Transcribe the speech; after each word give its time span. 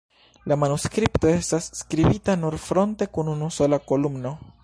La 0.51 0.55
manuskripto 0.61 1.29
estas 1.33 1.67
skribita 1.81 2.37
nur 2.45 2.57
fronte 2.65 3.11
kun 3.19 3.31
unusola 3.35 3.83
kolumno. 3.93 4.35